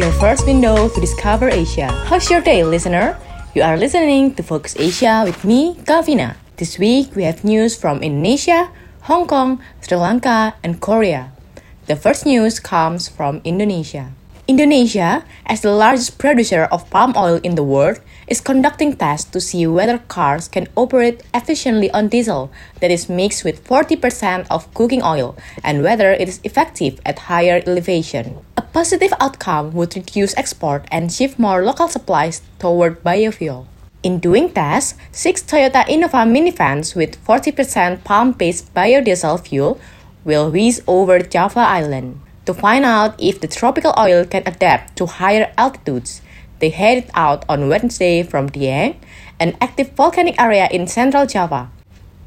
your 0.00 0.12
first 0.12 0.46
window 0.46 0.88
to 0.88 0.98
discover 0.98 1.52
Asia. 1.52 1.92
How's 2.08 2.30
your 2.32 2.40
day, 2.40 2.64
listener? 2.64 3.20
You 3.52 3.60
are 3.60 3.76
listening 3.76 4.32
to 4.36 4.42
Focus 4.42 4.72
Asia 4.80 5.28
with 5.28 5.44
me, 5.44 5.76
Kavina. 5.84 6.40
This 6.56 6.78
week 6.78 7.12
we 7.14 7.24
have 7.24 7.44
news 7.44 7.76
from 7.76 8.00
Indonesia, 8.00 8.72
Hong 9.12 9.28
Kong, 9.28 9.60
Sri 9.84 10.00
Lanka, 10.00 10.56
and 10.64 10.80
Korea. 10.80 11.36
The 11.84 12.00
first 12.00 12.24
news 12.24 12.64
comes 12.64 13.12
from 13.12 13.44
Indonesia. 13.44 14.16
Indonesia, 14.50 15.22
as 15.46 15.62
the 15.62 15.70
largest 15.70 16.18
producer 16.18 16.66
of 16.74 16.90
palm 16.90 17.14
oil 17.16 17.38
in 17.46 17.54
the 17.54 17.62
world, 17.62 18.02
is 18.26 18.42
conducting 18.42 18.98
tests 18.98 19.30
to 19.30 19.38
see 19.38 19.64
whether 19.64 20.02
cars 20.10 20.48
can 20.48 20.66
operate 20.74 21.22
efficiently 21.32 21.88
on 21.92 22.10
diesel 22.10 22.50
that 22.80 22.90
is 22.90 23.08
mixed 23.08 23.44
with 23.44 23.62
40% 23.62 24.50
of 24.50 24.66
cooking 24.74 25.06
oil 25.06 25.38
and 25.62 25.84
whether 25.86 26.10
it 26.10 26.26
is 26.26 26.40
effective 26.42 26.98
at 27.06 27.30
higher 27.30 27.62
elevation. 27.64 28.42
A 28.56 28.62
positive 28.62 29.14
outcome 29.20 29.70
would 29.70 29.94
reduce 29.94 30.34
export 30.36 30.82
and 30.90 31.12
shift 31.12 31.38
more 31.38 31.62
local 31.62 31.86
supplies 31.86 32.42
toward 32.58 33.04
biofuel. 33.06 33.70
In 34.02 34.18
doing 34.18 34.50
tests, 34.50 34.98
six 35.12 35.46
Toyota 35.46 35.86
Innova 35.86 36.26
minivans 36.26 36.96
with 36.96 37.22
40% 37.24 38.02
palm-based 38.02 38.74
biodiesel 38.74 39.46
fuel 39.46 39.78
will 40.24 40.50
whiz 40.50 40.82
over 40.88 41.20
Java 41.20 41.60
Island. 41.60 42.18
To 42.46 42.54
find 42.54 42.84
out 42.84 43.20
if 43.20 43.40
the 43.40 43.48
tropical 43.48 43.94
oil 43.98 44.24
can 44.24 44.42
adapt 44.46 44.96
to 44.96 45.06
higher 45.06 45.52
altitudes, 45.58 46.22
they 46.58 46.70
headed 46.70 47.10
out 47.14 47.44
on 47.48 47.68
Wednesday 47.68 48.22
from 48.22 48.48
Dieng, 48.48 48.96
an 49.38 49.56
active 49.60 49.92
volcanic 49.92 50.40
area 50.40 50.68
in 50.70 50.86
central 50.86 51.26
Java. 51.26 51.70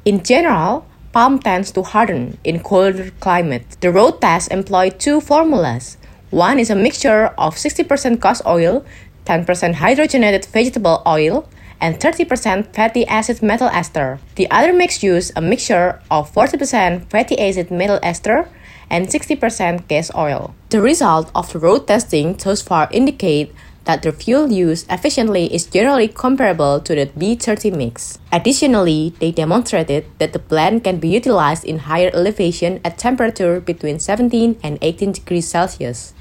In 0.06 0.24
general, 0.24 0.86
palm 1.14 1.40
tends 1.40 1.72
to 1.72 1.84
harden 1.84 2.38
in 2.44 2.62
colder 2.62 3.12
climates. 3.20 3.76
The 3.78 3.92
road 3.92 4.22
test 4.22 4.52
employed 4.52 5.00
two 5.00 5.22
formulas. 5.22 5.98
One 6.30 6.58
is 6.58 6.70
a 6.70 6.76
mixture 6.76 7.28
of 7.38 7.56
60% 7.56 8.20
gas 8.20 8.42
oil, 8.46 8.84
10% 9.26 9.46
hydrogenated 9.76 10.46
vegetable 10.46 11.02
oil, 11.06 11.48
and 11.80 12.00
30% 12.00 12.74
fatty 12.74 13.06
acid 13.08 13.42
methyl 13.44 13.68
ester. 13.68 14.20
The 14.36 14.50
other 14.50 14.74
mix 14.74 15.04
used 15.04 15.34
a 15.36 15.42
mixture 15.42 16.00
of 16.10 16.32
40% 16.34 17.10
fatty 17.10 17.38
acid 17.38 17.70
methyl 17.70 18.00
ester 18.02 18.48
and 18.90 19.08
60% 19.08 19.88
gas 19.88 20.12
oil. 20.16 20.56
The 20.70 20.82
result 20.82 21.32
of 21.36 21.52
the 21.52 21.60
road 21.60 21.88
testing 21.88 22.36
thus 22.36 22.62
far 22.62 22.90
indicate 22.92 23.54
that 23.86 24.02
the 24.02 24.12
fuel 24.12 24.52
used 24.52 24.90
efficiently 24.90 25.54
is 25.54 25.66
generally 25.66 26.08
comparable 26.08 26.80
to 26.80 26.96
the 26.96 27.08
B30 27.08 27.76
mix. 27.76 28.18
Additionally, 28.32 29.14
they 29.20 29.32
demonstrated 29.32 30.06
that 30.20 30.34
the 30.34 30.40
plant 30.40 30.84
can 30.84 31.00
be 31.00 31.10
utilized 31.10 31.66
in 31.66 31.80
higher 31.80 32.12
elevation 32.14 32.80
at 32.86 32.98
temperature 32.98 33.60
between 33.60 34.00
17 34.00 34.60
and 34.64 34.78
18 34.82 35.12
degrees 35.12 35.48
Celsius 35.48 36.14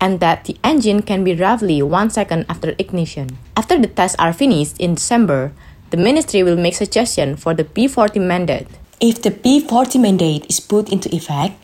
and 0.00 0.20
that 0.20 0.44
the 0.44 0.56
engine 0.62 1.02
can 1.02 1.24
be 1.24 1.34
roughly 1.34 1.82
one 1.82 2.10
second 2.10 2.46
after 2.48 2.74
ignition. 2.78 3.38
After 3.56 3.78
the 3.78 3.88
tests 3.88 4.16
are 4.18 4.32
finished 4.32 4.78
in 4.78 4.94
December, 4.94 5.52
the 5.90 5.96
ministry 5.96 6.42
will 6.42 6.56
make 6.56 6.74
suggestions 6.74 7.42
for 7.42 7.54
the 7.54 7.64
B40 7.64 8.20
mandate. 8.20 8.68
If 9.00 9.22
the 9.22 9.30
B40 9.30 10.00
mandate 10.00 10.44
is 10.50 10.58
put 10.58 10.90
into 10.90 11.08
effect, 11.14 11.54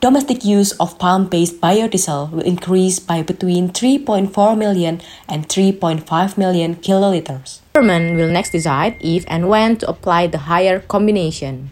domestic 0.00 0.44
use 0.44 0.72
of 0.80 0.98
palm-based 0.98 1.60
biodiesel 1.60 2.32
will 2.32 2.42
increase 2.42 2.98
by 2.98 3.22
between 3.22 3.68
3.4 3.68 4.58
million 4.58 5.00
and 5.28 5.46
3.5 5.48 6.36
million 6.36 6.74
kiloliters. 6.74 7.60
Government 7.74 8.16
will 8.16 8.26
next 8.32 8.50
decide 8.50 8.96
if 9.00 9.24
and 9.28 9.48
when 9.48 9.76
to 9.76 9.88
apply 9.88 10.26
the 10.26 10.50
higher 10.50 10.80
combination. 10.80 11.70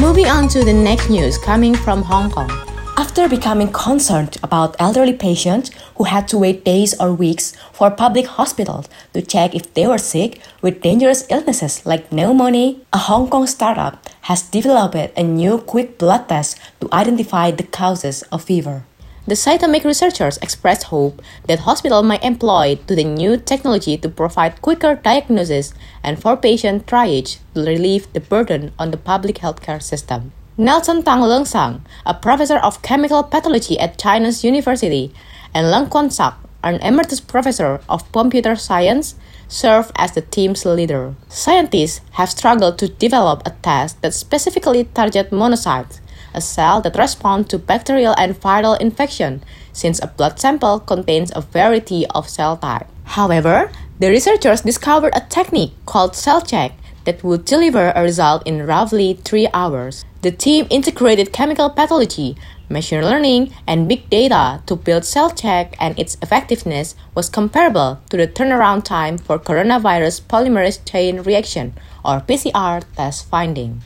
Moving 0.00 0.26
on 0.32 0.48
to 0.56 0.64
the 0.64 0.72
next 0.72 1.10
news 1.10 1.36
coming 1.36 1.74
from 1.74 2.00
Hong 2.00 2.30
Kong. 2.30 2.67
After 2.98 3.28
becoming 3.28 3.70
concerned 3.70 4.38
about 4.42 4.74
elderly 4.80 5.12
patients 5.12 5.70
who 5.94 6.02
had 6.10 6.26
to 6.26 6.36
wait 6.36 6.64
days 6.64 7.00
or 7.00 7.14
weeks 7.14 7.54
for 7.72 7.92
public 7.92 8.26
hospitals 8.26 8.88
to 9.12 9.22
check 9.22 9.54
if 9.54 9.72
they 9.74 9.86
were 9.86 9.98
sick 9.98 10.40
with 10.62 10.82
dangerous 10.82 11.24
illnesses 11.30 11.86
like 11.86 12.10
pneumonia, 12.10 12.74
a 12.92 12.98
Hong 12.98 13.30
Kong 13.30 13.46
startup 13.46 14.04
has 14.22 14.42
developed 14.42 15.16
a 15.16 15.22
new 15.22 15.58
quick 15.58 15.96
blood 15.96 16.28
test 16.28 16.58
to 16.80 16.88
identify 16.92 17.52
the 17.52 17.62
causes 17.62 18.22
of 18.32 18.42
fever. 18.42 18.82
The 19.28 19.36
scientific 19.36 19.84
researchers 19.84 20.38
expressed 20.38 20.90
hope 20.90 21.22
that 21.46 21.60
hospitals 21.60 22.04
might 22.04 22.24
employ 22.24 22.80
to 22.88 22.96
the 22.96 23.04
new 23.04 23.36
technology 23.36 23.96
to 23.96 24.08
provide 24.08 24.60
quicker 24.60 24.96
diagnosis 24.96 25.72
and 26.02 26.20
for 26.20 26.36
patient 26.36 26.86
triage 26.86 27.38
to 27.54 27.60
relieve 27.62 28.12
the 28.12 28.18
burden 28.20 28.72
on 28.76 28.90
the 28.90 28.96
public 28.96 29.36
healthcare 29.36 29.80
system. 29.80 30.32
Nelson 30.60 31.04
Tang 31.04 31.20
Lengsang, 31.20 31.82
a 32.04 32.12
professor 32.12 32.58
of 32.58 32.82
chemical 32.82 33.22
pathology 33.22 33.78
at 33.78 33.96
Chinese 33.96 34.42
University, 34.42 35.14
and 35.54 35.68
Leung 35.68 35.88
Kwong 35.88 36.10
Sak, 36.10 36.34
an 36.64 36.82
emeritus 36.82 37.20
professor 37.20 37.80
of 37.88 38.10
computer 38.10 38.56
science, 38.56 39.14
served 39.46 39.92
as 39.94 40.14
the 40.14 40.20
team's 40.20 40.66
leader. 40.66 41.14
Scientists 41.28 42.00
have 42.18 42.28
struggled 42.28 42.76
to 42.78 42.88
develop 42.88 43.40
a 43.46 43.54
test 43.62 44.02
that 44.02 44.12
specifically 44.12 44.82
targets 44.82 45.30
monocytes, 45.30 46.00
a 46.34 46.40
cell 46.40 46.80
that 46.80 46.98
responds 46.98 47.46
to 47.46 47.56
bacterial 47.56 48.16
and 48.18 48.34
viral 48.34 48.76
infection, 48.80 49.44
since 49.72 50.02
a 50.02 50.08
blood 50.08 50.40
sample 50.40 50.80
contains 50.80 51.30
a 51.36 51.40
variety 51.40 52.04
of 52.16 52.28
cell 52.28 52.56
types. 52.56 52.90
However, 53.04 53.70
the 54.00 54.10
researchers 54.10 54.62
discovered 54.62 55.12
a 55.14 55.20
technique 55.20 55.74
called 55.86 56.14
CellCheck 56.14 56.72
that 57.08 57.24
would 57.24 57.46
deliver 57.46 57.90
a 57.96 58.02
result 58.02 58.42
in 58.46 58.66
roughly 58.66 59.14
three 59.24 59.48
hours. 59.54 60.04
The 60.20 60.30
team 60.30 60.66
integrated 60.68 61.32
chemical 61.32 61.70
pathology, 61.70 62.36
machine 62.68 63.00
learning, 63.00 63.54
and 63.66 63.88
big 63.88 64.10
data 64.10 64.62
to 64.66 64.76
build 64.76 65.04
CellCheck, 65.04 65.74
and 65.80 65.98
its 65.98 66.18
effectiveness 66.20 66.94
was 67.14 67.30
comparable 67.30 67.98
to 68.10 68.18
the 68.18 68.28
turnaround 68.28 68.84
time 68.84 69.16
for 69.16 69.38
coronavirus 69.38 70.20
polymerase 70.28 70.84
chain 70.84 71.22
reaction, 71.22 71.72
or 72.04 72.20
PCR, 72.20 72.84
test 72.94 73.26
finding. 73.30 73.80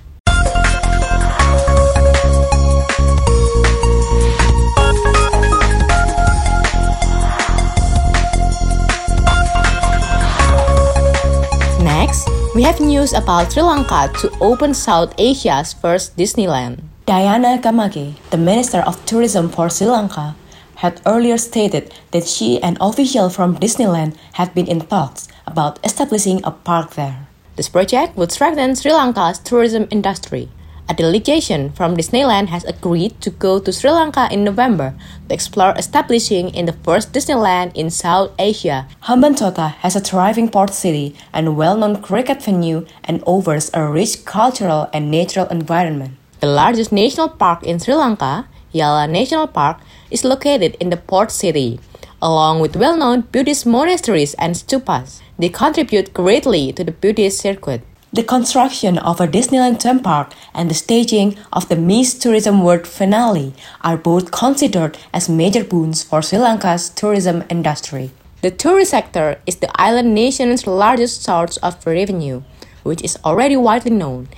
We 12.55 12.63
have 12.63 12.81
news 12.81 13.15
about 13.15 13.51
Sri 13.51 13.63
Lanka 13.63 14.13
to 14.21 14.31
open 14.43 14.75
South 14.75 15.15
Asia's 15.17 15.73
first 15.73 16.17
Disneyland. 16.19 16.81
Diana 17.07 17.57
Gamage, 17.57 18.17
the 18.29 18.37
Minister 18.37 18.81
of 18.81 19.03
Tourism 19.07 19.49
for 19.49 19.71
Sri 19.71 19.87
Lanka, 19.87 20.37
had 20.77 21.01
earlier 21.07 21.39
stated 21.39 21.95
that 22.11 22.27
she 22.27 22.63
and 22.63 22.77
officials 22.79 23.35
from 23.35 23.57
Disneyland 23.57 24.17
had 24.35 24.55
been 24.55 24.67
in 24.67 24.81
talks 24.81 25.29
about 25.47 25.79
establishing 25.83 26.43
a 26.45 26.51
park 26.51 26.93
there. 26.93 27.27
This 27.57 27.71
project 27.71 28.19
would 28.19 28.31
strengthen 28.31 28.77
Sri 28.77 28.93
Lanka's 28.93 29.39
tourism 29.39 29.89
industry. 29.91 30.51
A 30.89 30.95
delegation 30.95 31.71
from 31.71 31.97
Disneyland 31.97 32.49
has 32.49 32.65
agreed 32.65 33.21
to 33.23 33.31
go 33.31 33.59
to 33.61 33.73
Sri 33.73 33.91
Lanka 33.91 34.29
in 34.31 34.45
November 34.45 34.95
to 35.29 35.35
explore 35.35 35.73
establishing 35.79 36.53
in 36.53 36.67
the 36.67 36.77
first 36.85 37.13
Disneyland 37.13 37.73
in 37.75 37.89
South 37.89 38.33
Asia. 38.39 38.89
Hambantota 39.05 39.73
has 39.81 39.97
a 39.97 40.01
thriving 40.01 40.51
port 40.51 40.75
city 40.75 41.15
and 41.33 41.57
well-known 41.57 42.03
cricket 42.03 42.43
venue 42.43 42.85
and 43.05 43.23
offers 43.25 43.71
a 43.73 43.87
rich 43.87 44.25
cultural 44.25 44.91
and 44.93 45.11
natural 45.11 45.47
environment. 45.49 46.19
The 46.41 46.49
largest 46.49 46.93
national 46.93 47.29
park 47.31 47.63
in 47.63 47.79
Sri 47.79 47.95
Lanka, 47.95 48.49
Yala 48.75 49.09
National 49.09 49.47
Park, 49.47 49.79
is 50.11 50.25
located 50.25 50.77
in 50.81 50.91
the 50.91 50.97
port 50.97 51.31
city, 51.31 51.79
along 52.21 52.61
with 52.61 52.77
well-known 52.77 53.23
Buddhist 53.33 53.65
monasteries 53.65 54.35
and 54.35 54.57
stupas. 54.57 55.23
They 55.39 55.49
contribute 55.49 56.13
greatly 56.13 56.73
to 56.73 56.83
the 56.83 56.93
Buddhist 56.93 57.39
circuit. 57.39 57.83
The 58.15 58.23
construction 58.23 58.99
of 58.99 59.23
a 59.23 59.27
Disneyland 59.27 59.81
theme 59.81 60.01
park 60.01 60.35
and 60.53 60.69
the 60.69 60.75
staging 60.75 61.35
of 61.51 61.71
the 61.71 61.77
Miss 61.77 62.13
Tourism 62.13 62.63
World 62.63 62.87
finale 62.87 63.55
are 63.81 63.97
both 63.97 64.31
considered 64.31 64.99
as 65.15 65.31
major 65.31 65.65
boons 65.65 66.03
for 66.03 66.21
Sri 66.21 66.39
Lanka's 66.39 66.91
tourism 66.91 67.43
industry. 67.49 68.11
The 68.43 68.51
tourist 68.51 68.91
sector 68.91 69.41
is 69.47 69.57
the 69.57 69.71
island 69.81 70.15
nation's 70.15 70.67
largest 70.67 71.23
source 71.23 71.57
of 71.59 71.87
revenue, 71.87 72.43
which 72.83 73.01
is 73.01 73.17
already 73.25 73.57
widely 73.57 73.93
known. 73.93 74.29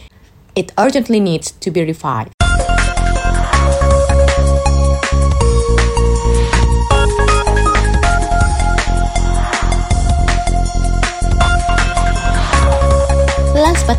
It 0.54 0.70
urgently 0.78 1.18
needs 1.18 1.50
to 1.50 1.72
be 1.72 1.82
revived. 1.82 2.43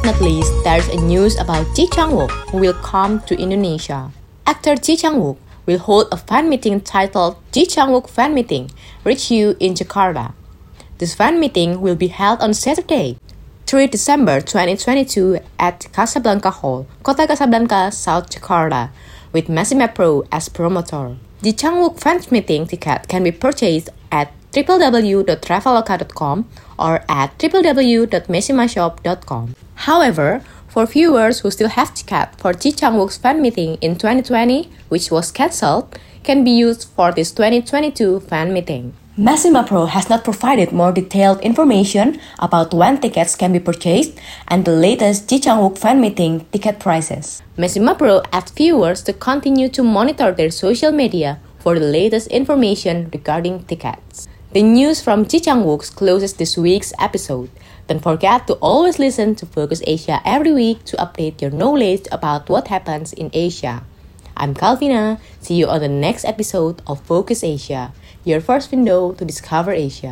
Not 0.05 0.21
least, 0.21 0.53
there's 0.63 0.87
a 0.89 1.01
news 1.01 1.35
about 1.39 1.65
Ji 1.75 1.87
Chang-wook, 1.87 2.29
who 2.51 2.59
will 2.59 2.75
come 2.75 3.21
to 3.21 3.35
Indonesia. 3.41 4.11
Actor 4.45 4.75
Ji 4.75 4.95
Chang-wook 4.95 5.37
will 5.65 5.79
hold 5.79 6.09
a 6.11 6.17
fan 6.17 6.47
meeting 6.47 6.79
titled 6.79 7.37
Ji 7.51 7.65
Chang-wook 7.65 8.07
Fan 8.07 8.35
Meeting, 8.35 8.69
Reach 9.03 9.31
You 9.31 9.57
in 9.59 9.73
Jakarta. 9.73 10.33
This 10.99 11.15
fan 11.15 11.39
meeting 11.39 11.81
will 11.81 11.95
be 11.95 12.09
held 12.13 12.39
on 12.41 12.53
Saturday, 12.53 13.17
3 13.65 13.87
December 13.87 14.41
2022 14.41 15.39
at 15.57 15.87
Casablanca 15.91 16.51
Hall, 16.51 16.85
Kota 17.01 17.25
Casablanca, 17.25 17.91
South 17.91 18.29
Jakarta, 18.29 18.91
with 19.33 19.47
Mecima 19.47 19.91
Pro 19.91 20.23
as 20.31 20.49
promoter. 20.49 21.15
The 21.41 21.51
Changwook 21.51 21.99
fans 21.99 22.31
meeting 22.31 22.67
ticket 22.67 23.07
can 23.07 23.23
be 23.23 23.31
purchased 23.31 23.89
at 24.11 24.31
www.traveloka.com 24.51 26.45
or 26.77 27.03
at 27.09 27.35
www.mecimashop.com. 27.39 29.55
However, 29.75 30.42
for 30.68 30.86
viewers 30.86 31.39
who 31.39 31.51
still 31.51 31.69
have 31.69 31.94
ticket 31.94 32.36
for 32.38 32.54
Ji 32.54 32.72
Changwook's 32.72 33.18
fan 33.18 33.42
meeting 33.42 33.77
in 33.81 33.95
2020, 33.95 34.69
which 34.89 35.12
was 35.12 35.31
cancelled, 35.31 35.98
can 36.24 36.44
be 36.44 36.51
used 36.51 36.89
for 36.95 37.12
this 37.12 37.31
2022 37.31 38.19
fan 38.22 38.51
meeting. 38.51 38.94
Mecima 39.18 39.66
Pro 39.66 39.86
has 39.86 40.10
not 40.10 40.25
provided 40.25 40.74
more 40.74 40.92
detailed 40.92 41.39
information 41.39 42.19
about 42.39 42.74
when 42.74 43.00
tickets 43.00 43.33
can 43.33 43.54
be 43.54 43.60
purchased 43.60 44.19
and 44.50 44.66
the 44.66 44.72
latest 44.72 45.30
Ji 45.30 45.39
Changwook 45.39 45.77
fan 45.77 46.01
meeting 46.01 46.45
ticket 46.51 46.80
prices. 46.80 47.42
Mecima 47.57 47.98
Pro 47.98 48.22
asks 48.33 48.51
viewers 48.51 49.01
to 49.04 49.13
continue 49.13 49.69
to 49.69 49.83
monitor 49.83 50.33
their 50.33 50.51
social 50.51 50.92
media 50.92 51.39
for 51.60 51.80
the 51.80 51.86
latest 51.86 52.27
information 52.27 53.10
regarding 53.13 53.63
tickets. 53.63 54.27
The 54.51 54.63
news 54.63 55.01
from 55.01 55.25
Ji 55.25 55.39
Changwook 55.39 55.95
closes 55.95 56.33
this 56.33 56.57
week's 56.57 56.92
episode. 57.00 57.50
Don't 57.87 58.01
forget 58.01 58.47
to 58.47 58.53
always 58.65 58.97
listen 58.97 59.35
to 59.35 59.45
Focus 59.45 59.83
Asia 59.85 60.19
every 60.25 60.51
week 60.51 60.83
to 60.85 60.97
update 60.97 61.39
your 61.39 61.51
knowledge 61.51 62.07
about 62.11 62.49
what 62.49 62.69
happens 62.69 63.13
in 63.13 63.29
Asia. 63.31 63.83
I'm 64.35 64.55
Calvina. 64.55 65.19
See 65.39 65.53
you 65.53 65.67
on 65.67 65.81
the 65.81 65.87
next 65.87 66.25
episode 66.25 66.81
of 66.87 66.99
Focus 67.01 67.43
Asia, 67.43 67.93
your 68.23 68.41
first 68.41 68.71
window 68.71 69.13
to 69.13 69.23
discover 69.23 69.71
Asia. 69.71 70.09